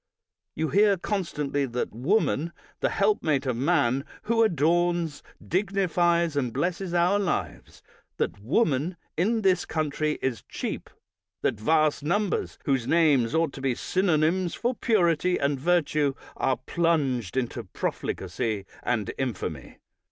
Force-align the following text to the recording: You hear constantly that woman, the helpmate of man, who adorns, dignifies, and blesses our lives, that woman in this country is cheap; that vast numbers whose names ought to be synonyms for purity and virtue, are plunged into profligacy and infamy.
You 0.55 0.69
hear 0.69 0.97
constantly 0.97 1.67
that 1.67 1.93
woman, 1.93 2.53
the 2.79 2.89
helpmate 2.89 3.45
of 3.45 3.55
man, 3.55 4.03
who 4.23 4.41
adorns, 4.41 5.21
dignifies, 5.47 6.35
and 6.35 6.51
blesses 6.51 6.95
our 6.95 7.19
lives, 7.19 7.83
that 8.17 8.41
woman 8.41 8.97
in 9.15 9.43
this 9.43 9.63
country 9.63 10.17
is 10.19 10.41
cheap; 10.49 10.89
that 11.43 11.59
vast 11.59 12.01
numbers 12.01 12.57
whose 12.65 12.87
names 12.87 13.35
ought 13.35 13.53
to 13.53 13.61
be 13.61 13.75
synonyms 13.75 14.55
for 14.55 14.73
purity 14.73 15.37
and 15.37 15.59
virtue, 15.59 16.15
are 16.35 16.57
plunged 16.57 17.37
into 17.37 17.63
profligacy 17.65 18.65
and 18.81 19.13
infamy. 19.19 19.77